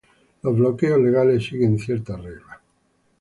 Los 0.41 0.55
bloqueos 0.55 0.99
legales 0.99 1.45
siguen 1.47 1.77
ciertas 1.77 2.19
reglas. 2.19 2.57